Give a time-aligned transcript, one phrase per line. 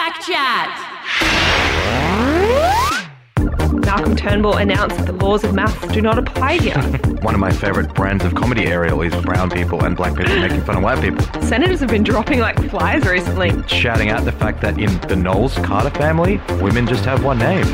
[0.00, 0.68] Back Chat.
[3.84, 6.80] Malcolm Turnbull announced that the laws of maths do not apply here.
[7.20, 10.62] One of my favourite brands of comedy Ariel is brown people and black people making
[10.62, 11.22] fun of white people.
[11.42, 13.52] Senators have been dropping like flies recently.
[13.68, 17.66] Shouting out the fact that in the Knowles Carter family, women just have one name.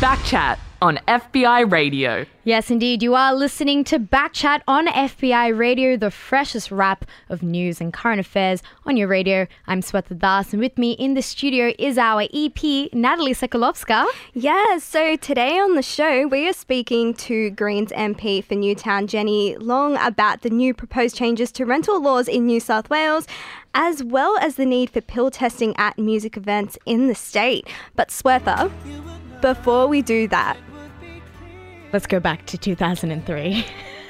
[0.00, 2.26] Back Chat on FBI Radio.
[2.44, 3.02] Yes, indeed.
[3.02, 8.20] You are listening to Backchat on FBI Radio, the freshest wrap of news and current
[8.20, 9.46] affairs on your radio.
[9.66, 14.04] I'm Swetha Das, and with me in the studio is our EP, Natalie Sekulovska.
[14.34, 19.56] Yes, so today on the show, we are speaking to Greens MP for Newtown, Jenny
[19.56, 23.26] Leong, about the new proposed changes to rental laws in New South Wales.
[23.76, 27.66] As well as the need for pill testing at music events in the state.
[27.96, 28.70] But Swetha,
[29.40, 30.56] before we do that,
[31.94, 33.64] Let's go back to 2003.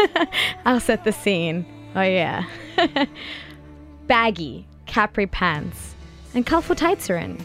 [0.65, 1.66] I'll set the scene.
[1.95, 2.47] Oh, yeah.
[4.07, 5.95] Baggy, capri pants,
[6.33, 7.45] and colourful tights are in.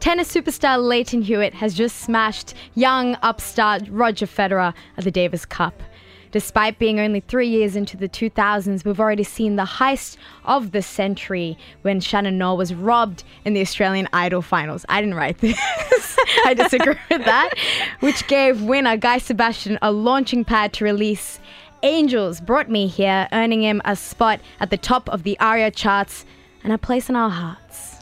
[0.00, 5.82] Tennis superstar Lleyton Hewitt has just smashed young upstart Roger Federer at the Davis Cup.
[6.30, 10.82] Despite being only three years into the 2000s, we've already seen the heist of the
[10.82, 14.84] century when Shannon Noll was robbed in the Australian Idol finals.
[14.88, 15.58] I didn't write this.
[16.44, 17.54] I disagree with that.
[18.00, 21.40] Which gave winner Guy Sebastian a launching pad to release
[21.82, 26.24] Angels Brought Me Here, earning him a spot at the top of the ARIA charts
[26.64, 28.00] and a place in our hearts.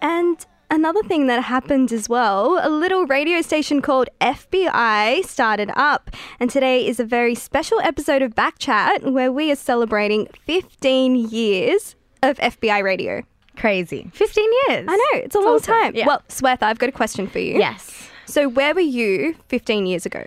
[0.00, 6.10] And another thing that happened as well, a little radio station called FBI started up.
[6.40, 11.96] And today is a very special episode of Backchat where we are celebrating 15 years
[12.22, 13.22] of FBI radio.
[13.56, 14.10] Crazy.
[14.14, 14.86] 15 years.
[14.88, 15.74] I know, it's a long awesome.
[15.74, 15.94] time.
[15.94, 16.06] Yeah.
[16.06, 17.58] Well, Swetha, I've got a question for you.
[17.58, 18.08] Yes.
[18.26, 20.24] So, where were you 15 years ago?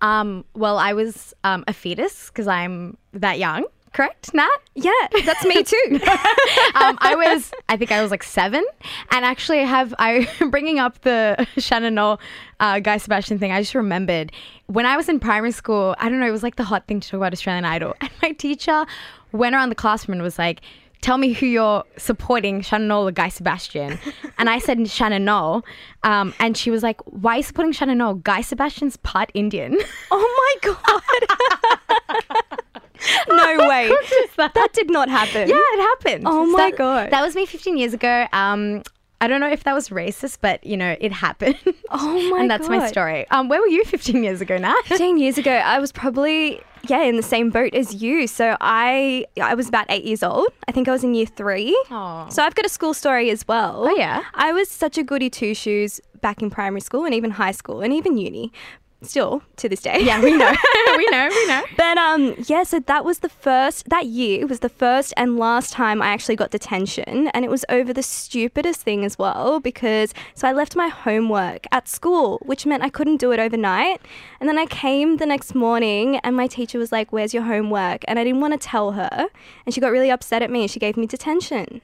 [0.00, 3.64] Um, well, I was um, a fetus because I'm that young.
[3.96, 4.46] Correct, Nat?
[4.74, 4.92] Yeah,
[5.24, 5.82] that's me too.
[6.74, 8.62] um, I was, I think I was like seven,
[9.10, 12.20] and actually, I have I bringing up the Shannon Noll,
[12.60, 13.52] uh, Guy Sebastian thing.
[13.52, 14.32] I just remembered
[14.66, 15.96] when I was in primary school.
[15.98, 18.10] I don't know, it was like the hot thing to talk about Australian Idol, and
[18.22, 18.84] my teacher
[19.32, 20.60] went around the classroom and was like.
[21.02, 23.98] Tell me who you're supporting, Shannon Noll or Guy Sebastian.
[24.38, 25.62] And I said Shannon Noll.
[26.02, 28.14] Um, and she was like, Why are you supporting Shannon Noll?
[28.14, 29.76] Guy Sebastian's part Indian.
[30.10, 30.74] oh my
[32.48, 32.58] God.
[33.28, 33.90] no way.
[34.36, 34.54] that?
[34.54, 35.48] That did not happen.
[35.48, 36.24] Yeah, it happened.
[36.26, 37.10] Oh my that- God.
[37.10, 38.26] That was me 15 years ago.
[38.32, 38.82] Um,
[39.20, 41.56] I don't know if that was racist, but you know, it happened.
[41.90, 43.26] Oh my And that's my story.
[43.30, 44.74] Um, where were you 15 years ago, Nat?
[44.84, 48.26] 15 years ago, I was probably yeah in the same boat as you.
[48.26, 50.48] So I I was about eight years old.
[50.68, 51.74] I think I was in year three.
[51.90, 52.28] Aw.
[52.28, 53.86] So I've got a school story as well.
[53.88, 54.24] Oh, yeah?
[54.34, 57.80] I was such a goody two shoes back in primary school and even high school
[57.80, 58.52] and even uni.
[59.06, 60.00] Still to this day.
[60.00, 60.52] Yeah, we know.
[60.96, 61.28] we know.
[61.28, 61.62] We know.
[61.76, 65.72] But um, yeah, so that was the first, that year was the first and last
[65.72, 67.28] time I actually got detention.
[67.28, 71.66] And it was over the stupidest thing as well, because so I left my homework
[71.72, 74.00] at school, which meant I couldn't do it overnight.
[74.40, 78.04] And then I came the next morning and my teacher was like, Where's your homework?
[78.08, 79.28] And I didn't want to tell her.
[79.64, 81.80] And she got really upset at me and she gave me detention.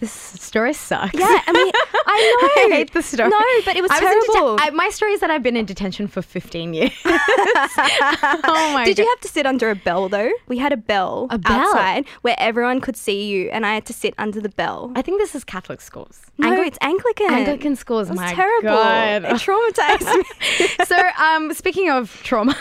[0.00, 1.14] This story sucks.
[1.14, 1.72] Yeah, I mean,
[2.06, 2.74] I know.
[2.74, 3.28] I hate the story.
[3.30, 4.56] No, but it was I terrible.
[4.60, 6.92] I- my story is that I've been in detention for 15 years.
[7.04, 9.02] oh my Did god.
[9.02, 10.30] you have to sit under a bell though?
[10.48, 11.60] We had a bell, A bell?
[11.60, 14.92] outside where everyone could see you, and I had to sit under the bell.
[14.96, 16.20] I think this is Catholic schools.
[16.38, 17.30] No, Angli- it's Anglican.
[17.30, 18.08] Anglican schools.
[18.08, 18.68] It was my terrible.
[18.70, 19.24] God.
[19.24, 20.68] It traumatized me.
[20.84, 22.56] so, um, speaking of trauma,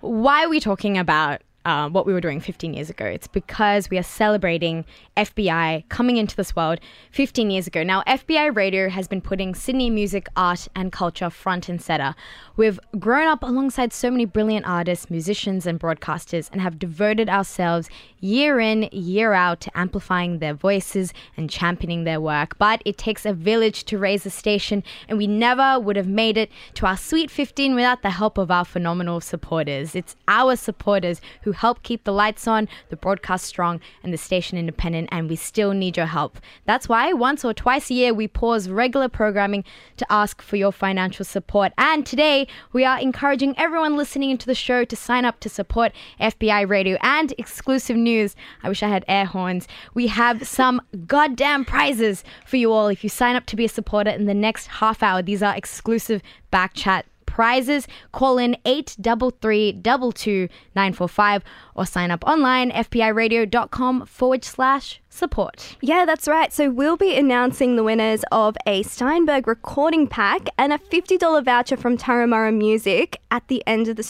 [0.00, 3.04] why are we talking about uh, what we were doing 15 years ago?
[3.04, 4.84] It's because we are celebrating
[5.16, 6.80] FBI coming into this world
[7.10, 7.82] 15 years ago.
[7.82, 12.14] Now, FBI Radio has been putting Sydney music, art, and culture front and center.
[12.56, 17.88] We've grown up alongside so many brilliant artists, musicians, and broadcasters, and have devoted ourselves
[18.20, 22.58] year in, year out to amplifying their voices and championing their work.
[22.58, 26.36] But it takes a village to raise a station, and we never would have made
[26.36, 29.94] it to our sweet 15 without the help of our phenomenal supporters.
[29.94, 34.58] It's our supporters who help keep the lights on, the broadcast strong, and the station
[34.58, 36.38] independent, and we still need your help.
[36.64, 39.64] That's why once or twice a year we pause regular programming
[39.96, 41.72] to ask for your financial support.
[41.78, 45.92] And today we are encouraging everyone listening into the show to sign up to support
[46.20, 48.36] FBI Radio and exclusive news.
[48.62, 49.68] I wish I had air horns.
[49.94, 53.68] We have some goddamn prizes for you all if you sign up to be a
[53.68, 55.22] supporter in the next half hour.
[55.22, 57.86] These are exclusive back chat prizes.
[58.10, 61.42] Call in 833-22945
[61.74, 65.76] or sign up online fbiradio.com forward slash support.
[65.80, 66.52] yeah, that's right.
[66.52, 71.76] So we'll be announcing the winners of a Steinberg recording pack and a $50 voucher
[71.76, 74.02] from Turramurra Music at the end of the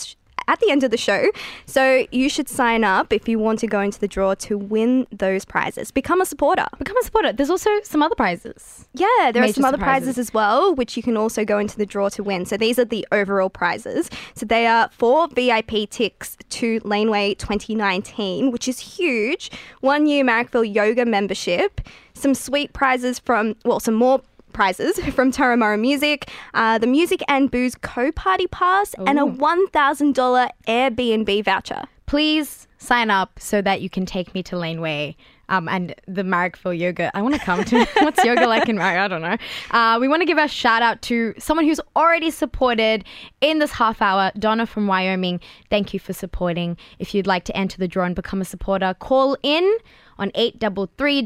[0.48, 1.30] at the end of the show.
[1.66, 5.06] So you should sign up if you want to go into the draw to win
[5.12, 5.90] those prizes.
[5.92, 6.66] Become a supporter.
[6.78, 7.32] Become a supporter.
[7.32, 8.88] There's also some other prizes.
[8.94, 10.06] Yeah, there are some other surprises.
[10.06, 12.46] prizes as well, which you can also go into the draw to win.
[12.46, 14.10] So these are the overall prizes.
[14.34, 19.50] So they are four VIP ticks to Laneway 2019, which is huge.
[19.80, 21.80] One year Marrickville yoga membership.
[22.14, 24.20] Some sweet prizes from, well, some more
[24.58, 31.44] prizes from Turramurra Music, uh, the Music and Booze co-party pass, and a $1,000 Airbnb
[31.44, 31.82] voucher.
[32.06, 35.14] Please sign up so that you can take me to Laneway.
[35.50, 37.10] Um, and the Marrickville yoga.
[37.14, 38.98] I want to come to what's yoga like in Marrick?
[39.00, 39.36] I don't know.
[39.70, 43.04] Uh, we want to give a shout out to someone who's already supported
[43.40, 45.40] in this half hour, Donna from Wyoming.
[45.70, 46.76] Thank you for supporting.
[46.98, 49.78] If you'd like to enter the draw and become a supporter, call in
[50.18, 51.24] on 833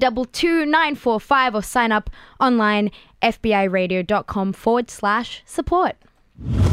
[1.54, 2.90] or sign up online
[3.22, 5.96] fbiradio.com forward slash support.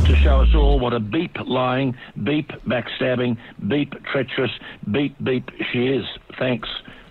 [0.06, 3.38] to show us all what a beep lying, beep backstabbing,
[3.68, 4.52] beep treacherous,
[4.92, 6.06] beep beep she is.
[6.38, 6.68] Thanks,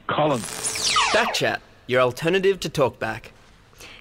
[0.09, 0.41] Colin.
[0.41, 3.31] Backchat, your alternative to talkback.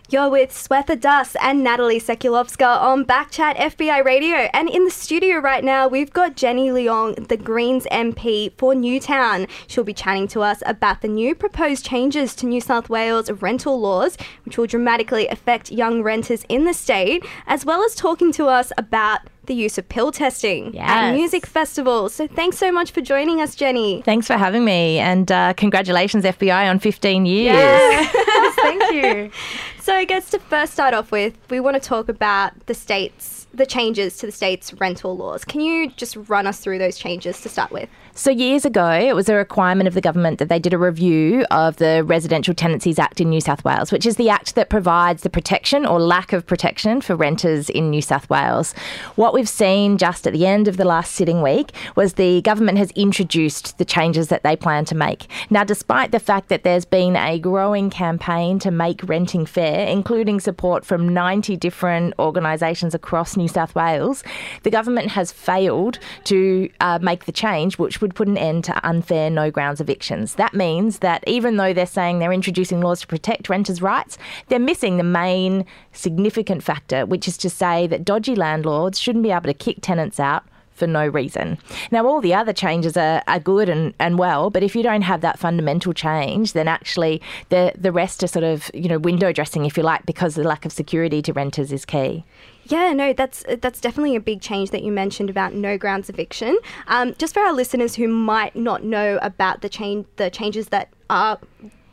[0.09, 4.48] You're with Swetha Das and Natalie Sekulovska on Backchat FBI Radio.
[4.54, 9.48] And in the studio right now, we've got Jenny Leong, the Greens MP for Newtown.
[9.68, 13.81] She'll be chatting to us about the new proposed changes to New South Wales rental
[13.81, 18.45] laws, which will dramatically affect young renters in the state, as well as talking to
[18.45, 22.13] us about the use of pill testing at music festivals.
[22.13, 24.01] So thanks so much for joining us, Jenny.
[24.03, 28.07] Thanks for having me, and uh, congratulations, FBI, on 15 years.
[28.57, 29.31] Thank you.
[29.79, 33.47] So I guess to first start off with, we want to talk about the states,
[33.53, 35.45] the changes to the state's rental laws.
[35.45, 37.89] Can you just run us through those changes to start with?
[38.18, 41.46] So, years ago, it was a requirement of the government that they did a review
[41.52, 45.22] of the Residential Tenancies Act in New South Wales, which is the act that provides
[45.22, 48.74] the protection or lack of protection for renters in New South Wales.
[49.18, 52.80] What we've seen just at the end of the last sitting week was the government
[52.80, 55.28] has introduced the changes that they plan to make.
[55.52, 60.40] Now, despite the fact that there's been a growing campaign to make renting fair, including
[60.40, 64.24] support from 90 different organisations across New South Wales,
[64.64, 68.88] the government has failed to uh, make the change, which would put an end to
[68.88, 70.36] unfair no grounds evictions.
[70.36, 74.18] That means that even though they're saying they're introducing laws to protect renters' rights,
[74.48, 79.31] they're missing the main significant factor, which is to say that dodgy landlords shouldn't be
[79.31, 80.44] able to kick tenants out
[80.77, 81.57] for no reason.
[81.92, 85.01] Now, all the other changes are, are good and, and well, but if you don't
[85.01, 89.33] have that fundamental change, then actually the, the rest are sort of, you know, window
[89.33, 92.24] dressing, if you like, because the lack of security to renters is key.
[92.69, 96.58] Yeah, no, that's that's definitely a big change that you mentioned about no grounds eviction.
[96.88, 100.90] Um, just for our listeners who might not know about the change, the changes that
[101.10, 101.40] are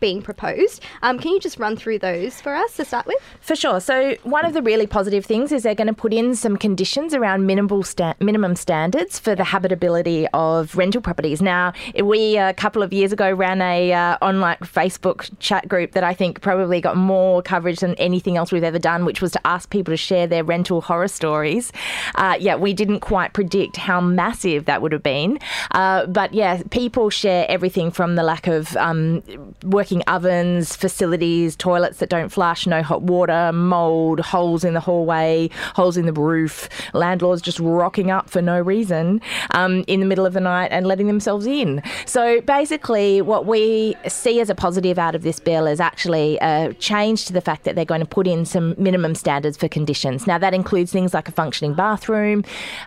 [0.05, 3.17] being proposed, um, can you just run through those for us to start with?
[3.41, 3.81] For sure.
[3.81, 7.15] So one of the really positive things is they're going to put in some conditions
[7.15, 11.41] around minimal sta- minimum standards for the habitability of rental properties.
[11.41, 11.73] Now,
[12.03, 16.13] we a couple of years ago ran a uh, online Facebook chat group that I
[16.13, 19.71] think probably got more coverage than anything else we've ever done, which was to ask
[19.71, 21.73] people to share their rental horror stories.
[22.17, 25.39] Uh, yeah, we didn't quite predict how massive that would have been,
[25.71, 29.23] uh, but yeah, people share everything from the lack of um,
[29.63, 35.49] working ovens, facilities, toilets that don't flush, no hot water, mold, holes in the hallway,
[35.75, 39.21] holes in the roof, landlords just rocking up for no reason
[39.51, 41.83] um, in the middle of the night and letting themselves in.
[42.07, 46.75] So basically, what we see as a positive out of this bill is actually a
[46.75, 50.27] change to the fact that they're going to put in some minimum standards for conditions.
[50.27, 52.45] Now, that includes things like a functioning bathroom,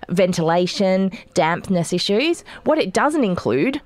[0.10, 2.44] ventilation, dampness issues.
[2.64, 3.82] What it doesn't include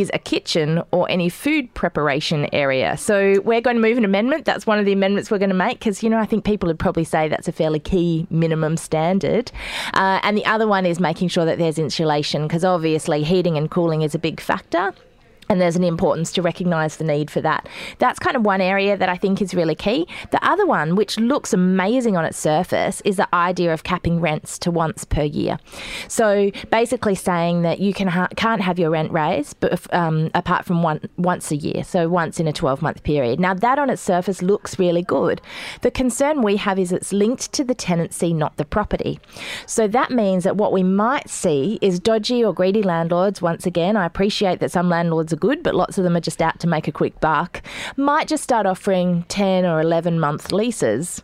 [0.00, 2.96] is a kitchen or any food preparation area.
[2.96, 4.44] So we're going to move an amendment.
[4.44, 6.66] That's one of the amendments we're going to make because, you know, I think people
[6.68, 9.50] would probably say that's a fairly key minimum standard.
[9.94, 13.70] Uh, and the other one is making sure that there's insulation because obviously heating and
[13.70, 14.92] cooling is a big factor.
[15.48, 17.68] And there's an importance to recognise the need for that.
[17.98, 20.06] That's kind of one area that I think is really key.
[20.30, 24.58] The other one, which looks amazing on its surface, is the idea of capping rents
[24.60, 25.58] to once per year.
[26.08, 30.30] So basically saying that you can ha- can't have your rent raised, but if, um,
[30.34, 33.38] apart from one once a year, so once in a 12 month period.
[33.38, 35.40] Now that on its surface looks really good.
[35.82, 39.20] The concern we have is it's linked to the tenancy, not the property.
[39.66, 43.40] So that means that what we might see is dodgy or greedy landlords.
[43.40, 46.42] Once again, I appreciate that some landlords are good, but lots of them are just
[46.42, 47.62] out to make a quick buck.
[47.96, 51.22] Might just start offering 10 or 11 month leases.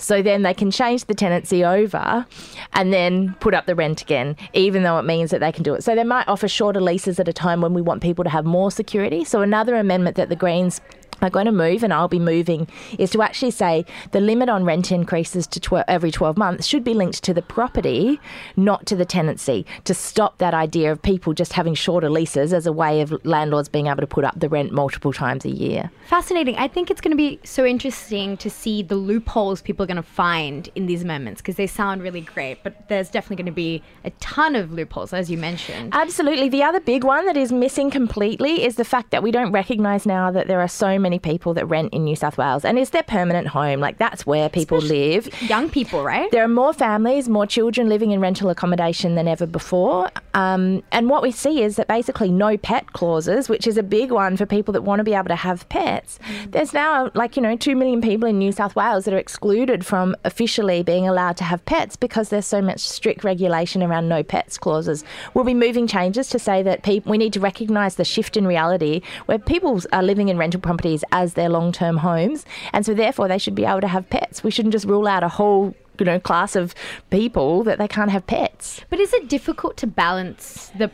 [0.00, 2.24] So then they can change the tenancy over
[2.72, 5.74] and then put up the rent again, even though it means that they can do
[5.74, 5.82] it.
[5.82, 8.44] So they might offer shorter leases at a time when we want people to have
[8.44, 9.24] more security.
[9.24, 10.80] So another amendment that the Greens
[11.20, 14.64] are going to move, and I'll be moving, is to actually say the limit on
[14.64, 18.20] rent increases to tw- every 12 months should be linked to the property,
[18.56, 22.66] not to the tenancy, to stop that idea of people just having shorter leases as
[22.66, 25.90] a way of landlords being able to put up the rent multiple times a year.
[26.06, 26.56] Fascinating.
[26.56, 29.96] I think it's going to be so interesting to see the loopholes people are going
[29.96, 33.52] to find in these amendments because they sound really great, but there's definitely going to
[33.52, 35.94] be a ton of loopholes, as you mentioned.
[35.94, 36.48] Absolutely.
[36.48, 40.04] The other big one that is missing completely is the fact that we don't recognise
[40.04, 42.90] now that there are so many people that rent in New South Wales and it's
[42.90, 43.78] their permanent home.
[43.78, 45.30] Like that's where people live.
[45.42, 46.28] Young people, right?
[46.32, 50.10] There are more families, more children living in rental accommodation than ever before.
[50.34, 54.10] Um, and what we see is that basically no pet clauses, which is a big
[54.10, 56.18] one for people that want to be able to have pets.
[56.48, 59.86] There's now like, you know, 2 million people in New South Wales that are excluded
[59.86, 64.22] from officially being allowed to have pets because there's so much strict regulation around no
[64.24, 65.04] pets clauses.
[65.34, 68.46] We'll be moving changes to say that peop we need to recognise the shift in
[68.46, 72.44] reality where people are living in rental properties as their long term homes.
[72.72, 74.42] And so therefore they should be able to have pets.
[74.42, 76.74] We shouldn't just rule out a whole you know class of
[77.10, 78.80] people that they can't have pets.
[78.90, 80.90] But is it difficult to balance the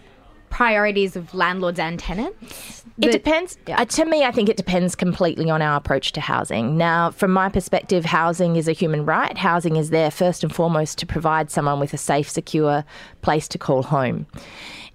[0.50, 2.84] priorities of landlords and tenants?
[3.02, 3.58] It depends.
[3.66, 6.76] Uh, to me, I think it depends completely on our approach to housing.
[6.76, 9.37] Now, from my perspective, housing is a human right.
[9.37, 12.84] Housing is there first and foremost to provide someone with a safe, secure
[13.20, 14.26] place to call home.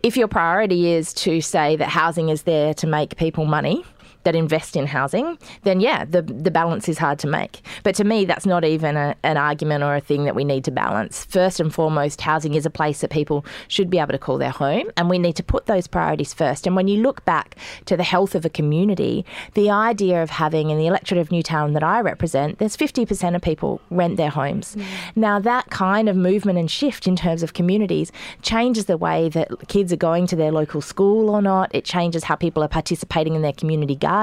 [0.02, 3.84] If your priority is to say that housing is there to make people money,
[4.30, 7.62] that invest in housing, then yeah, the the balance is hard to make.
[7.82, 10.64] But to me, that's not even a, an argument or a thing that we need
[10.66, 11.26] to balance.
[11.26, 14.52] First and foremost, housing is a place that people should be able to call their
[14.52, 16.68] home, and we need to put those priorities first.
[16.68, 17.56] And when you look back
[17.86, 21.74] to the health of a community, the idea of having in the electorate of Newtown
[21.74, 24.76] that I represent, there's 50% of people rent their homes.
[24.76, 24.86] Mm.
[25.16, 28.12] Now that kind of movement and shift in terms of communities
[28.44, 31.74] changes the way that kids are going to their local school or not.
[31.74, 34.19] It changes how people are participating in their community garden,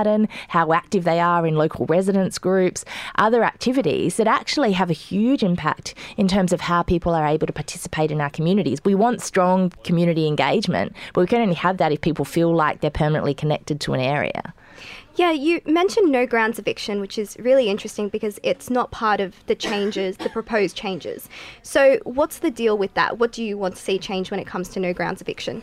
[0.48, 2.84] how active they are in local residents groups,
[3.16, 7.46] other activities that actually have a huge impact in terms of how people are able
[7.46, 8.78] to participate in our communities.
[8.84, 12.80] We want strong community engagement, but we can only have that if people feel like
[12.80, 14.54] they're permanently connected to an area.
[15.16, 19.34] Yeah, you mentioned no grounds eviction, which is really interesting because it's not part of
[19.46, 21.28] the changes, the proposed changes.
[21.62, 23.18] So, what's the deal with that?
[23.18, 25.62] What do you want to see change when it comes to no grounds eviction?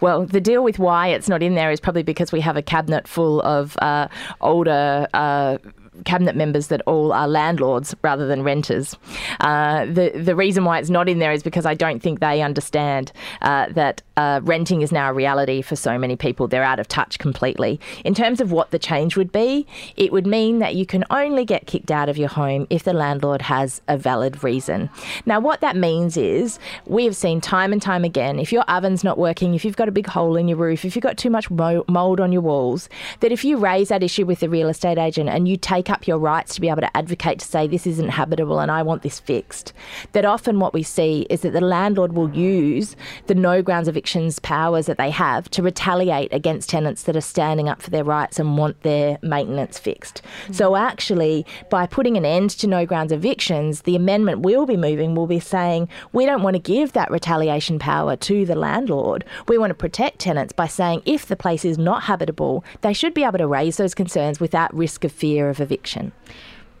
[0.00, 2.62] Well, the deal with why it's not in there is probably because we have a
[2.62, 4.08] cabinet full of uh,
[4.40, 5.06] older.
[5.12, 5.58] Uh,
[6.04, 8.96] cabinet members that all are landlords rather than renters.
[9.40, 12.42] Uh, the the reason why it's not in there is because I don't think they
[12.42, 16.46] understand uh, that uh, renting is now a reality for so many people.
[16.46, 17.80] They're out of touch completely.
[18.04, 19.66] In terms of what the change would be,
[19.96, 22.92] it would mean that you can only get kicked out of your home if the
[22.92, 24.90] landlord has a valid reason.
[25.26, 29.04] Now, what that means is we have seen time and time again if your oven's
[29.04, 31.30] not working, if you've got a big hole in your roof, if you've got too
[31.30, 32.88] much mold on your walls,
[33.20, 36.06] that if you raise that issue with the real estate agent and you take up
[36.06, 39.02] your rights to be able to advocate to say this isn't habitable and I want
[39.02, 39.72] this fixed,
[40.12, 44.38] that often what we see is that the landlord will use the no grounds evictions
[44.38, 48.38] powers that they have to retaliate against tenants that are standing up for their rights
[48.38, 50.20] and want their maintenance fixed.
[50.48, 50.54] Mm.
[50.54, 55.14] So actually, by putting an end to no grounds evictions, the amendment we'll be moving
[55.14, 59.24] will be saying we don't want to give that retaliation power to the landlord.
[59.48, 63.14] We want to protect tenants by saying if the place is not habitable, they should
[63.14, 66.12] be able to raise those concerns without risk of fear of eviction.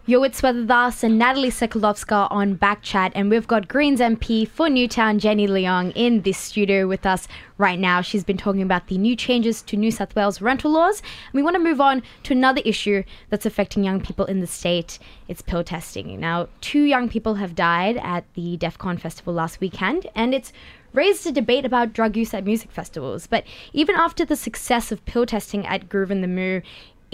[0.06, 5.18] You're with Swetha and Natalie Sekulovska on Backchat, and we've got Greens MP for Newtown,
[5.18, 8.02] Jenny Leong, in this studio with us right now.
[8.02, 11.00] She's been talking about the new changes to New South Wales rental laws.
[11.00, 14.46] And we want to move on to another issue that's affecting young people in the
[14.46, 14.98] state.
[15.26, 16.20] It's pill testing.
[16.20, 20.52] Now, two young people have died at the Defqon festival last weekend, and it's
[20.92, 23.26] raised a debate about drug use at music festivals.
[23.26, 26.60] But even after the success of pill testing at Groovin the Moo,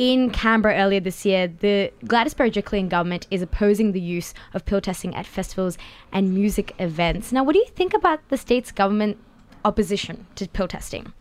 [0.01, 4.81] in Canberra earlier this year, the Gladys Berejiklian government is opposing the use of pill
[4.81, 5.77] testing at festivals
[6.11, 7.33] and music events.
[7.33, 9.19] Now, what do you think about the state's government
[9.63, 11.13] opposition to pill testing?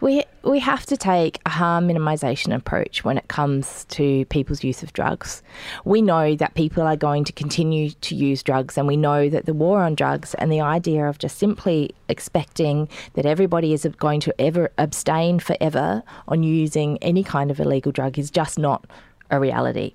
[0.00, 4.82] We we have to take a harm minimisation approach when it comes to people's use
[4.82, 5.42] of drugs.
[5.84, 9.46] We know that people are going to continue to use drugs, and we know that
[9.46, 14.20] the war on drugs and the idea of just simply expecting that everybody is going
[14.20, 18.86] to ever abstain forever on using any kind of illegal drug is just not
[19.30, 19.94] a reality.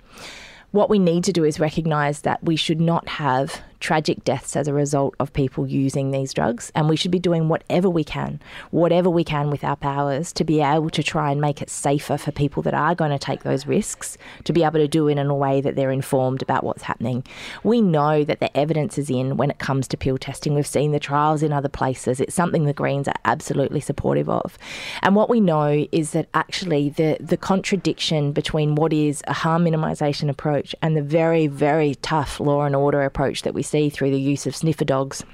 [0.72, 4.68] What we need to do is recognise that we should not have tragic deaths as
[4.68, 6.70] a result of people using these drugs.
[6.74, 10.44] And we should be doing whatever we can, whatever we can with our powers to
[10.44, 13.42] be able to try and make it safer for people that are going to take
[13.42, 16.62] those risks to be able to do it in a way that they're informed about
[16.62, 17.24] what's happening.
[17.64, 20.54] We know that the evidence is in when it comes to pill testing.
[20.54, 22.20] We've seen the trials in other places.
[22.20, 24.58] It's something the Greens are absolutely supportive of.
[25.02, 29.64] And what we know is that actually the, the contradiction between what is a harm
[29.64, 34.10] minimisation approach and the very, very tough law and order approach that we see through
[34.10, 35.24] the use of sniffer dogs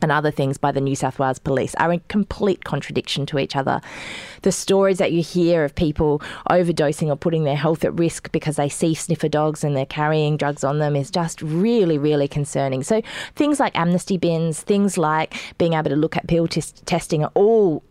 [0.00, 3.56] and other things by the New South Wales Police are in complete contradiction to each
[3.56, 3.80] other.
[4.42, 8.56] The stories that you hear of people overdosing or putting their health at risk because
[8.56, 12.82] they see sniffer dogs and they're carrying drugs on them is just really, really concerning.
[12.82, 13.02] So
[13.34, 17.32] things like amnesty bins, things like being able to look at pill tes- testing are
[17.34, 17.82] all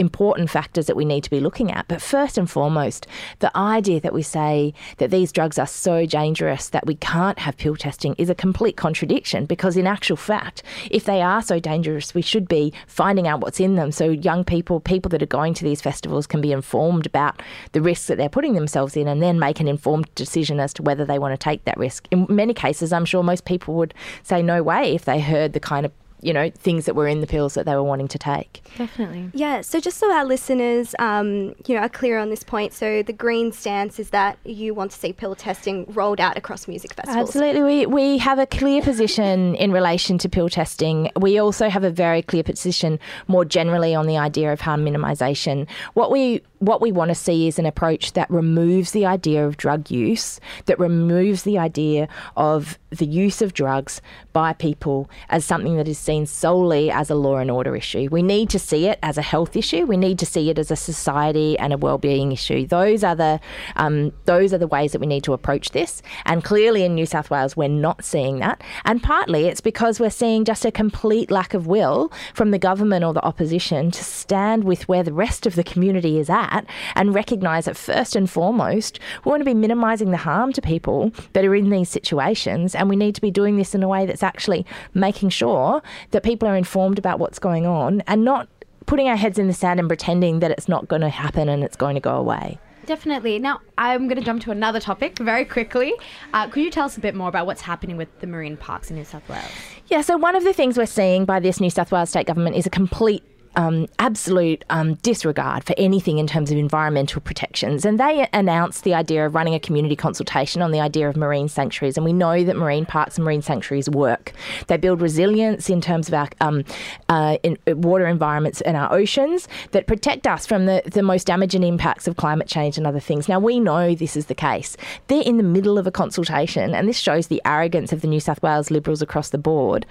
[0.00, 1.86] important factors that we need to be looking at.
[1.86, 3.06] But first and foremost,
[3.38, 7.56] the idea that we say that these drugs are so dangerous that we can't have
[7.56, 12.14] pill testing is a complete contradiction because, in actual fact, if they are so dangerous,
[12.14, 15.54] we should be finding out what's in them so young people, people that are going
[15.54, 17.42] to these festivals, can be informed about
[17.72, 20.82] the risks that they're putting themselves in and then make an informed decision as to
[20.82, 22.08] whether they want to take that risk.
[22.10, 23.92] In many cases, I'm sure most people would
[24.22, 25.92] say no way if they heard the kind of
[26.22, 28.62] you know things that were in the pills that they were wanting to take.
[28.76, 29.30] Definitely.
[29.34, 33.02] Yeah, so just so our listeners, um, you know, are clear on this point, so
[33.02, 36.94] the Green stance is that you want to see pill testing rolled out across music
[36.94, 37.28] festivals.
[37.28, 41.10] Absolutely, we we have a clear position in relation to pill testing.
[41.16, 42.98] We also have a very clear position
[43.28, 45.68] more generally on the idea of harm minimisation.
[45.94, 49.56] What we what we want to see is an approach that removes the idea of
[49.56, 54.02] drug use, that removes the idea of the use of drugs
[54.34, 58.08] by people as something that is seen solely as a law and order issue.
[58.10, 59.86] We need to see it as a health issue.
[59.86, 62.66] We need to see it as a society and a well-being issue.
[62.66, 63.40] Those are the
[63.76, 66.02] um, those are the ways that we need to approach this.
[66.26, 68.62] And clearly, in New South Wales, we're not seeing that.
[68.84, 73.02] And partly it's because we're seeing just a complete lack of will from the government
[73.02, 77.14] or the opposition to stand with where the rest of the community is at and
[77.14, 81.44] recognise that first and foremost, we want to be minimising the harm to people that
[81.44, 84.22] are in these situations, and we need to be doing this in a way that's
[84.22, 88.48] actually making sure that people are informed about what's going on and not
[88.86, 91.62] putting our heads in the sand and pretending that it's not going to happen and
[91.62, 92.58] it's going to go away.
[92.86, 93.38] Definitely.
[93.38, 95.92] Now, I'm going to jump to another topic very quickly.
[96.34, 98.90] Uh, could you tell us a bit more about what's happening with the marine parks
[98.90, 99.44] in New South Wales?
[99.86, 102.56] Yeah, so one of the things we're seeing by this New South Wales state government
[102.56, 103.22] is a complete
[103.56, 107.84] um, absolute um, disregard for anything in terms of environmental protections.
[107.84, 111.48] And they announced the idea of running a community consultation on the idea of marine
[111.48, 111.96] sanctuaries.
[111.96, 114.32] And we know that marine parks and marine sanctuaries work.
[114.68, 116.64] They build resilience in terms of our um,
[117.08, 121.62] uh, in, water environments and our oceans that protect us from the, the most damaging
[121.62, 123.28] impacts of climate change and other things.
[123.28, 124.76] Now, we know this is the case.
[125.08, 128.20] They're in the middle of a consultation, and this shows the arrogance of the New
[128.20, 129.86] South Wales Liberals across the board.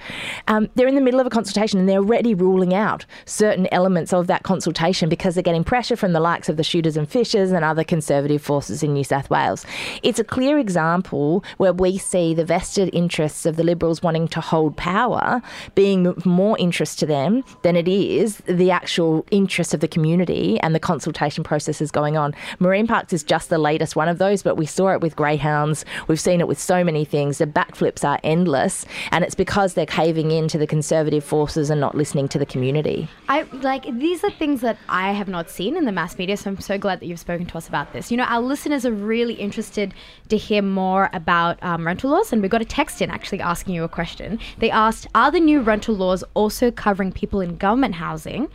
[0.48, 3.06] Um, they're in the middle of a consultation and they're already ruling out
[3.50, 6.96] certain elements of that consultation because they're getting pressure from the likes of the shooters
[6.96, 9.66] and fishers and other conservative forces in New South Wales.
[10.04, 14.40] It's a clear example where we see the vested interests of the Liberals wanting to
[14.40, 15.42] hold power
[15.74, 20.76] being more interest to them than it is the actual interest of the community and
[20.76, 22.36] the consultation processes going on.
[22.60, 25.86] Marine Parks is just the latest one of those, but we saw it with greyhounds.
[26.08, 27.40] We've seen it with so many things.
[27.40, 31.82] The backflips are endless, and it's because they're caving in to the conservative forces and
[31.82, 33.08] not listening to the community.
[33.28, 36.50] I like these are things that I have not seen in the mass media, so
[36.50, 38.12] I'm so glad that you've spoken to us about this.
[38.12, 39.94] You know, our listeners are really interested
[40.30, 43.76] to hear more about um, rental laws, and we got a text in actually asking
[43.76, 44.40] you a question.
[44.60, 48.50] They asked, "Are the new rental laws also covering people in government housing?"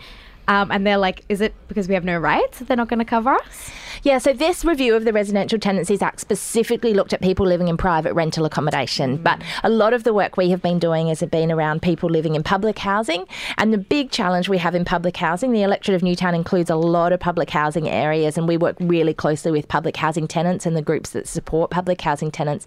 [0.49, 3.05] Um, and they're like, "Is it because we have no rights they're not going to
[3.05, 3.71] cover us?"
[4.05, 7.79] Yeah, so this review of the Residential Tenancies Act specifically looked at people living in
[7.79, 11.51] private rental accommodation, but a lot of the work we have been doing has been
[11.51, 13.25] around people living in public housing.
[13.57, 16.77] And the big challenge we have in public housing, the electorate of Newtown includes a
[16.77, 20.77] lot of public housing areas, and we work really closely with public housing tenants and
[20.77, 22.67] the groups that support public housing tenants.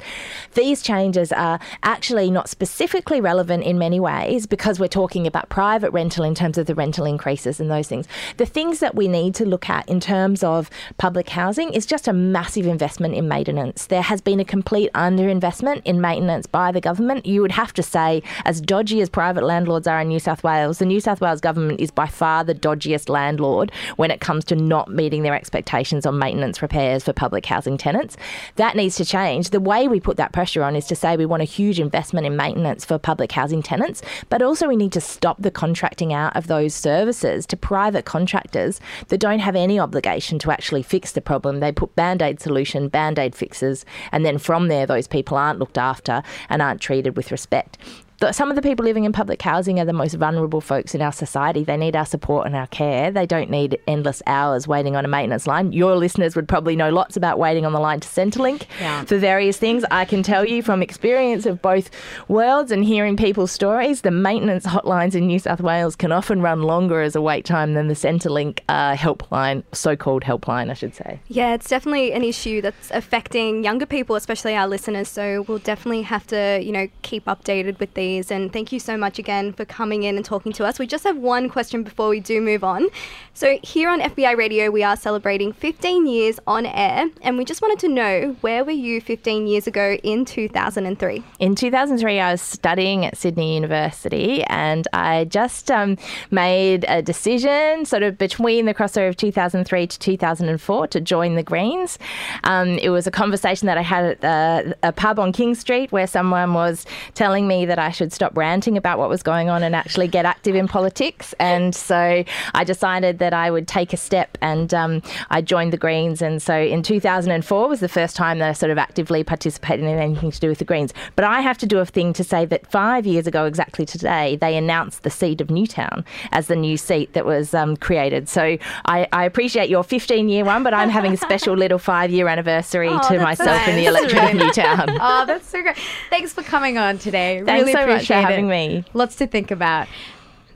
[0.55, 5.91] These changes are actually not specifically relevant in many ways because we're talking about private
[5.91, 8.07] rental in terms of the rental increases and those things.
[8.37, 12.07] The things that we need to look at in terms of public housing is just
[12.07, 13.87] a massive investment in maintenance.
[13.87, 17.25] There has been a complete underinvestment in maintenance by the government.
[17.25, 20.79] You would have to say, as dodgy as private landlords are in New South Wales,
[20.79, 24.55] the New South Wales government is by far the dodgiest landlord when it comes to
[24.55, 28.15] not meeting their expectations on maintenance repairs for public housing tenants.
[28.55, 29.49] That needs to change.
[29.49, 32.25] The way we put that pressure on is to say we want a huge investment
[32.25, 36.35] in maintenance for public housing tenants, but also we need to stop the contracting out
[36.35, 41.21] of those services to private contractors that don't have any obligation to actually fix the
[41.21, 41.59] problem.
[41.59, 45.59] They put band aid solution, band aid fixes, and then from there, those people aren't
[45.59, 47.77] looked after and aren't treated with respect
[48.19, 51.01] the, some of the people living in public housing are the most vulnerable folks in
[51.01, 51.63] our society.
[51.63, 53.11] They need our support and our care.
[53.11, 55.71] They don't need endless hours waiting on a maintenance line.
[55.71, 59.03] Your listeners would probably know lots about waiting on the line to Centrelink Yeah.
[59.03, 59.85] for various things.
[59.91, 61.91] I can tell you from experience of both
[62.27, 66.63] worlds and hearing people's stories, the maintenance hotlines in New South Wales can often run
[66.63, 71.19] longer as a wait time than the Centrelink uh, helpline, so-called helpline, I should say.
[71.27, 75.07] Yeah, it's definitely an issue that's affecting younger people, especially our listeners.
[75.07, 78.06] So we'll definitely have to, you know, keep updated with these.
[78.07, 80.79] And thank you so much again for coming in and talking to us.
[80.79, 82.87] We just have one question before we do move on.
[83.33, 87.61] So here on FBI Radio, we are celebrating 15 years on air, and we just
[87.61, 91.23] wanted to know where were you 15 years ago in 2003?
[91.39, 95.97] In 2003, I was studying at Sydney University and I just um,
[96.31, 101.43] made a decision sort of between the crossover of 2003 to 2004 to join the
[101.43, 101.99] Greens.
[102.45, 106.07] Um, it was a conversation that I had at a pub on King Street where
[106.07, 109.75] someone was telling me that I should stop ranting about what was going on and
[109.75, 111.33] actually get active in politics.
[111.39, 115.77] And so I decided that I would take a step and um, I joined the
[115.77, 116.21] Greens.
[116.21, 119.97] And so in 2004 was the first time that I sort of actively participated in
[119.97, 120.93] anything to do with the Greens.
[121.15, 124.35] But I have to do a thing to say that five years ago, exactly today,
[124.35, 128.29] they announced the seat of Newtown as the new seat that was um, created.
[128.29, 132.11] So I, I appreciate your 15 year one, but I'm having a special little five
[132.11, 134.89] year anniversary Oh, to myself in the electorate of Newtown.
[135.01, 135.77] Oh, that's so great.
[136.09, 137.41] Thanks for coming on today.
[137.43, 138.49] Thanks really so much for having it.
[138.49, 138.85] me.
[138.93, 139.87] Lots to think about.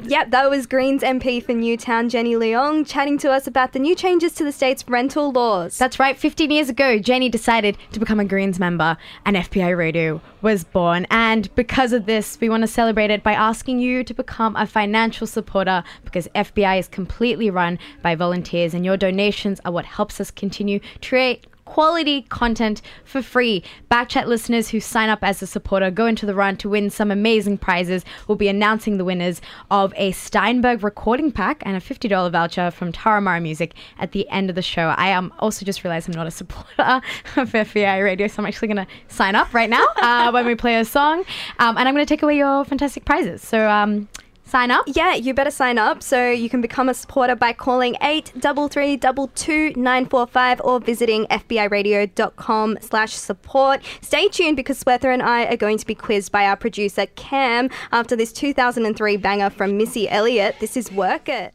[0.03, 3.93] Yep, that was Greens MP for Newtown, Jenny Leong, chatting to us about the new
[3.93, 5.77] changes to the state's rental laws.
[5.77, 6.17] That's right.
[6.17, 11.05] 15 years ago, Jenny decided to become a Greens member, and FBI Radio was born.
[11.11, 14.65] And because of this, we want to celebrate it by asking you to become a
[14.65, 20.19] financial supporter because FBI is completely run by volunteers, and your donations are what helps
[20.19, 23.63] us continue to create quality content for free.
[23.89, 27.11] Backchat listeners who sign up as a supporter go into the run to win some
[27.11, 28.03] amazing prizes.
[28.27, 32.91] We'll be announcing the winners of a Steinberg recording pack and a $50 voucher from
[32.91, 34.93] Turramurra Music at the end of the show.
[34.97, 36.67] I um, also just realized I'm not a supporter
[37.37, 40.55] of FBI Radio, so I'm actually going to sign up right now uh, when we
[40.55, 41.19] play a song.
[41.59, 43.41] Um, and I'm going to take away your fantastic prizes.
[43.41, 44.09] So um,
[44.51, 44.83] sign up.
[44.85, 50.81] Yeah, you better sign up so you can become a supporter by calling 83322945 or
[50.81, 53.81] visiting fbiradio.com slash support.
[54.01, 57.69] Stay tuned because Swetha and I are going to be quizzed by our producer Cam
[57.93, 60.57] after this 2003 banger from Missy Elliott.
[60.59, 61.53] This is Work It.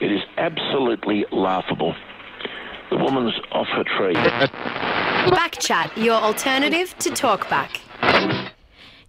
[0.00, 1.94] It is absolutely laughable.
[2.90, 4.14] The woman's off her tree.
[5.30, 7.78] Backchat, your alternative to talkback.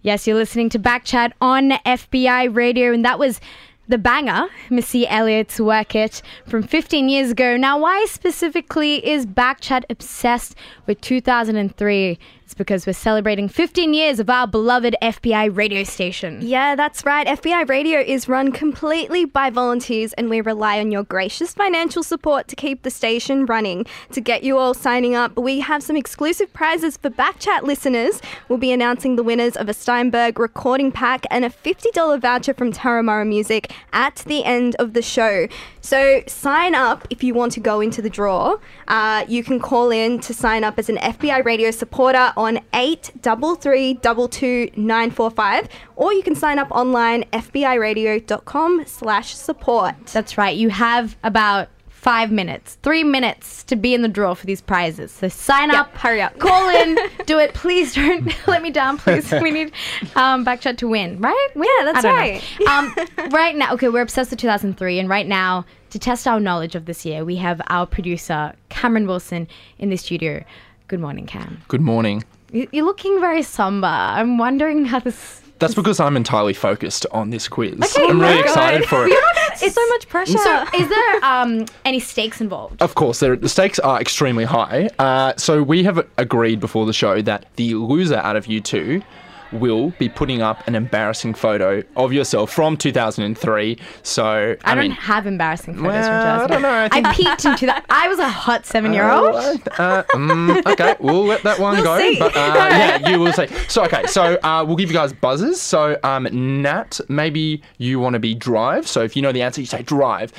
[0.02, 3.40] Yes, you're listening to Backchat on FBI Radio, and that was
[3.88, 7.56] the banger, Missy Elliott's Work It from 15 years ago.
[7.56, 10.54] Now, why specifically is Backchat obsessed
[10.86, 12.16] with 2003?
[12.48, 16.38] It's because we're celebrating 15 years of our beloved FBI radio station.
[16.40, 17.26] Yeah, that's right.
[17.26, 22.48] FBI Radio is run completely by volunteers, and we rely on your gracious financial support
[22.48, 23.84] to keep the station running.
[24.12, 28.22] To get you all signing up, we have some exclusive prizes for Backchat listeners.
[28.48, 32.72] We'll be announcing the winners of a Steinberg recording pack and a $50 voucher from
[32.72, 35.48] Turramurra Music at the end of the show.
[35.82, 38.56] So sign up if you want to go into the draw.
[38.88, 45.68] Uh, you can call in to sign up as an FBI Radio supporter on 83322945
[45.96, 49.94] or you can sign up online fbiradio.com slash support.
[50.12, 50.56] That's right.
[50.56, 55.10] You have about five minutes, three minutes to be in the draw for these prizes.
[55.10, 56.38] So sign Yep, up, hurry up.
[56.38, 56.96] call in,
[57.26, 57.54] do it.
[57.54, 59.32] Please don't let me down, please.
[59.32, 59.72] We need
[60.14, 61.48] um, Backchat to win, right?
[61.56, 61.68] Win?
[61.78, 62.40] Yeah, that's right.
[62.68, 62.94] um,
[63.32, 66.84] right now, okay, we're obsessed with 2003, and right now, to test our knowledge of
[66.84, 69.48] this year, we have our producer, Cameron Wilson,
[69.78, 70.44] in the studio.
[70.88, 71.60] Good morning, Cam.
[71.68, 72.24] Good morning.
[72.50, 73.86] You- You're looking very somber.
[73.86, 75.42] I'm wondering how this.
[75.58, 77.74] That's because I'm entirely focused on this quiz.
[77.74, 79.12] Okay, I'm really my excited for it.
[79.60, 80.38] It's so much pressure.
[80.38, 82.80] So, is there um, any stakes involved?
[82.80, 84.88] Of course, there, the stakes are extremely high.
[85.00, 89.02] Uh, so we have agreed before the show that the loser out of you two
[89.52, 93.78] will be putting up an embarrassing photo of yourself from 2003.
[94.02, 94.24] So
[94.64, 96.56] I, I, don't mean, have embarrassing photos Well, from 2003.
[96.56, 97.84] I don't know, I think- peeked into that.
[97.90, 99.34] I was a hot seven-year-old.
[99.34, 101.98] Uh, mm, okay, we'll let that one We'll go.
[101.98, 102.18] see.
[102.18, 102.38] But uh,
[102.70, 103.46] yeah, you will see.
[103.68, 105.60] So okay, so uh, we'll give you guys buzzers.
[105.60, 106.28] So um,
[106.62, 108.86] Nat, maybe you want to be drive.
[108.86, 110.32] So if you know the answer, you say drive,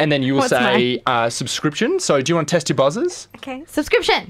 [0.00, 1.98] and then you will What's say uh, subscription.
[2.00, 3.28] So do you want to test your buzzers?
[3.36, 3.64] okay.
[3.66, 4.28] Subscription.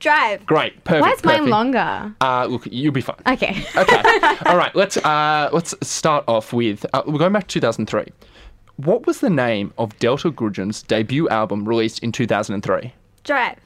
[0.00, 0.46] Drive.
[0.46, 1.02] Great, perfect.
[1.02, 1.50] Why is mine perfect.
[1.50, 2.14] longer?
[2.20, 3.16] Uh, look, you'll be fine.
[3.26, 3.64] Okay.
[3.76, 4.02] Okay,
[4.46, 4.74] all right.
[4.76, 8.06] Let's uh, let's start off with uh, we're going back to 2003.
[8.76, 12.92] What was the name of Delta Goodrem's debut album released in 2003?
[13.24, 13.56] Drive.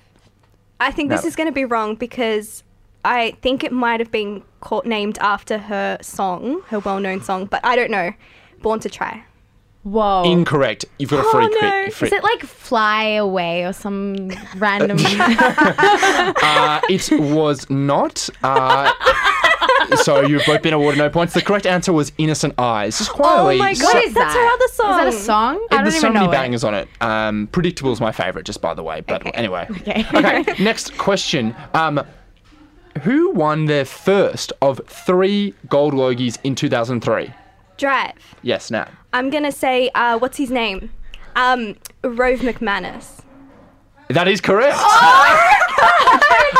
[0.80, 1.28] I think this No.
[1.28, 2.62] is going to be wrong because
[3.04, 7.60] I think it might have been called, named after her song, her well-known song, but
[7.64, 8.12] I don't know.
[8.62, 9.22] Born to Try.
[9.84, 10.22] Whoa.
[10.24, 10.84] Incorrect.
[10.98, 11.58] You've got a free Oh, no.
[11.84, 11.94] quiz.
[11.96, 14.96] Free- Is it like fly away or some random?
[15.00, 18.28] uh, it was not.
[18.44, 18.92] Uh,
[19.96, 21.34] so you've both been awarded no points.
[21.34, 22.98] The correct answer was Innocent Eyes.
[22.98, 23.56] Just quietly.
[23.56, 24.40] Oh my so- god, What is that's that?
[24.40, 24.90] her other song.
[24.90, 25.66] Is that a song?
[25.70, 26.34] I don't There's so many know it.
[26.34, 26.88] bangers on it.
[27.00, 29.00] Um, Predictable is my favourite, just by the way.
[29.00, 29.30] But Okay.
[29.32, 29.66] anyway.
[29.82, 30.04] Okay.
[30.14, 30.62] Okay.
[30.62, 31.56] Next question.
[31.74, 32.00] Um,
[33.02, 37.32] who won their first of three gold Logies in 2003?
[37.78, 38.12] Drive.
[38.42, 38.88] Yes, Nat.
[39.12, 40.90] I'm gonna say, uh, what's his name?
[41.36, 43.20] Um, Rove McManus.
[44.08, 44.76] That is correct.
[44.78, 45.58] Oh!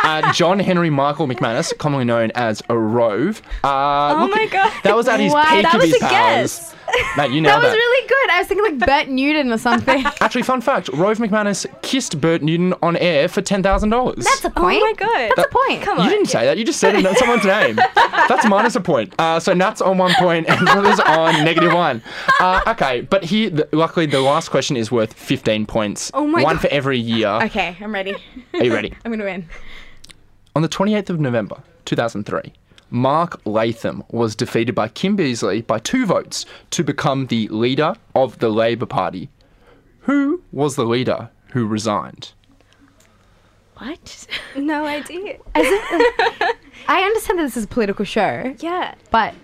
[0.04, 3.42] uh, John Henry Michael McManus, commonly known as a Rove.
[3.62, 4.72] Uh, Oh my God.
[4.84, 6.10] That was at his Wow, peak that of was his a powers.
[6.12, 6.74] guess.
[7.16, 7.76] Mate, you That nailed was that.
[7.76, 8.31] really good.
[8.31, 10.05] I was thinking like Bert Newton or something.
[10.20, 14.24] Actually, fun fact: Rove McManus kissed Bert Newton on air for ten thousand dollars.
[14.24, 14.83] That's a point.
[14.83, 15.33] Oh my god.
[15.37, 15.83] That's a point.
[15.83, 16.59] Come on, You didn't say that.
[16.59, 17.76] You just said it, someone's name.
[17.76, 19.14] That's minus a point.
[19.18, 22.02] Uh, so Nat's on one point and Liz on negative one.
[22.40, 26.11] Uh, okay, but here, the, luckily, the last question is worth 15 points.
[26.14, 26.62] Oh my One God.
[26.62, 27.28] for every year.
[27.44, 28.14] Okay, I'm ready.
[28.55, 28.92] Are you ready?
[29.05, 29.48] I'm gonna win.
[30.55, 32.52] On the 28th of November 2003,
[32.92, 38.38] Mark Latham was defeated by Kim Beazley by two votes to become the leader of
[38.38, 39.31] the Labor Party.
[40.00, 42.33] Who was the leader who resigned?
[43.78, 44.26] What?
[44.57, 45.38] No idea.
[45.57, 48.94] I understand that this is a political show, Yeah.
[49.11, 49.35] but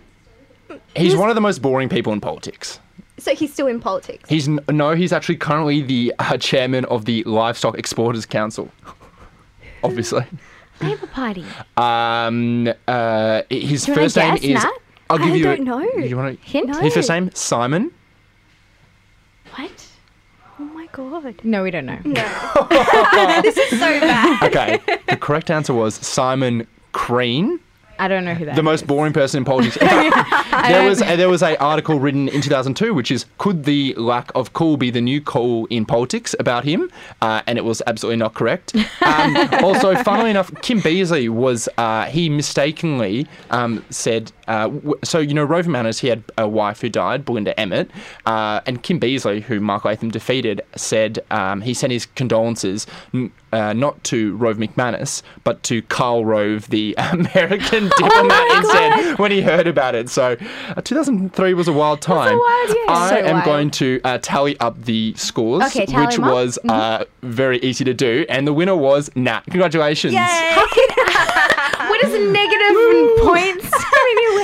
[0.94, 2.78] He's one of the most boring people in politics.
[3.16, 4.28] So he's still in politics.
[4.28, 8.70] He's n- no, he's actually currently the uh, chairman of the Livestock Exporters Council.
[9.82, 10.24] Obviously,
[10.80, 11.44] Labor Party.
[11.76, 14.50] um, uh, his Do you wanna first name guess, is.
[14.64, 14.72] Nat?
[15.10, 15.44] I'll give I you.
[15.44, 15.80] don't know.
[15.82, 16.76] You want to Hint?
[16.80, 17.90] His first name Simon.
[19.54, 19.86] What?
[20.60, 21.40] Oh my god.
[21.44, 21.98] No, we don't know.
[22.04, 22.12] No.
[23.42, 24.42] this is so bad.
[24.44, 27.58] Okay, the correct answer was Simon Crean.
[27.98, 29.76] I don't know who that the most boring person in politics.
[29.80, 33.94] In fact, there was there was a article written in 2002, which is could the
[33.96, 36.90] lack of cool be the new cool in politics about him?
[37.22, 38.74] Uh, and it was absolutely not correct.
[39.02, 44.32] Um, also, funnily enough, Kim Beazley was uh, he mistakenly um, said.
[44.46, 47.90] Uh, w- so you know, Rove Manners, he had a wife who died, Belinda Emmett,
[48.24, 52.86] uh, and Kim Beazley, who Mark Latham defeated, said um, he sent his condolences.
[53.12, 59.30] n- Uh, not to Rove McManus, but to Karl Rove, the American diplomat, instead when
[59.30, 60.10] he heard about it.
[60.10, 60.36] So,
[60.76, 62.38] uh, 2003 was a wild time.
[62.38, 62.84] wild year.
[62.88, 63.44] I So am wild.
[63.46, 66.32] going to uh, tally up the scores, Okay, tally which them up.
[66.34, 69.44] was uh, very easy to do, and the winner was Nat.
[69.46, 70.14] Congratulations.
[71.88, 73.70] What is negative points?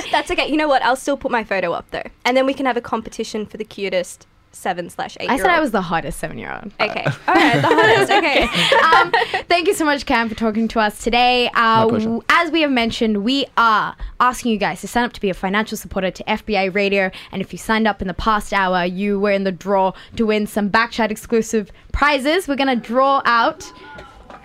[0.11, 0.47] That's okay.
[0.49, 0.81] You know what?
[0.83, 3.57] I'll still put my photo up though, and then we can have a competition for
[3.57, 5.29] the cutest seven slash eight.
[5.29, 6.71] I said I was the hottest seven-year-old.
[6.79, 7.03] Okay.
[7.27, 7.61] All right.
[7.61, 8.11] The hottest.
[8.11, 8.43] Okay.
[9.39, 11.49] um, thank you so much, Cam, for talking to us today.
[11.53, 12.05] Uh, pleasure.
[12.05, 15.29] w- as we have mentioned, we are asking you guys to sign up to be
[15.29, 17.11] a financial supporter to FBI Radio.
[17.31, 20.25] And if you signed up in the past hour, you were in the draw to
[20.25, 22.47] win some Backchat exclusive prizes.
[22.47, 23.63] We're going to draw out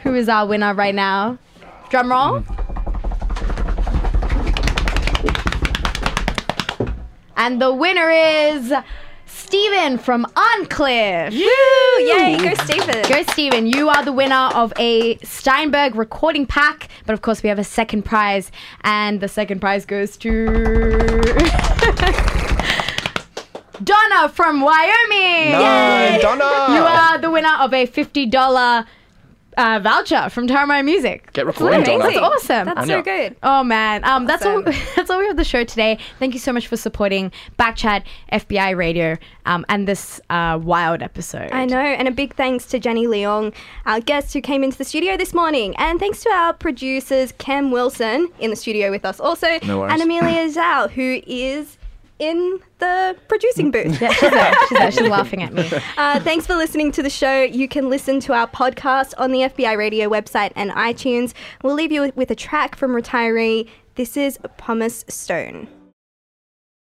[0.03, 1.39] who is our winner right now.
[1.91, 2.45] Drum roll.
[7.37, 8.73] And the winner is
[9.51, 11.33] Steven from Arncliffe.
[11.33, 11.41] Woo!
[11.41, 12.39] Yay!
[12.39, 13.03] Go Stephen.
[13.09, 13.67] Go, Steven.
[13.67, 16.87] You are the winner of a Steinberg recording pack.
[17.05, 18.53] But of course, we have a second prize.
[18.83, 20.47] And the second prize goes to.
[23.83, 25.51] Donna from Wyoming.
[25.51, 26.73] Yay, Donna!
[26.73, 28.87] You are the winner of a $50
[29.61, 31.31] uh, voucher from Turramurra Music.
[31.35, 32.05] Get recording, Donna.
[32.05, 32.67] That's awesome.
[32.67, 33.37] That's so good.
[33.43, 34.63] Oh man, um, that's all.
[34.97, 35.99] That's all we have the show today.
[36.19, 41.51] Thank you so much for supporting Backchat FBI Radio um, and this uh, wild episode.
[41.53, 43.55] I know, and a big thanks to Jenny Leong,
[43.87, 47.71] our guest who came into the studio this morning, and thanks to our producers Cam
[47.71, 51.77] Wilson in the studio with us also, No and Amelia Zhao who is
[52.21, 54.01] in the producing booth.
[54.01, 54.55] Yeah, she's there.
[54.69, 54.93] She's there.
[54.93, 55.69] She's laughing at me.
[55.97, 57.43] Uh, thanks for listening to the show.
[57.43, 61.33] You can listen to our podcast on the FBI Radio website and iTunes.
[61.63, 63.69] We'll leave you with a track from Retiree.
[63.97, 65.69] This is Pumice Stone.